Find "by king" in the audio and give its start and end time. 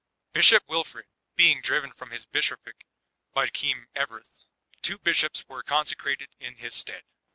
3.35-3.85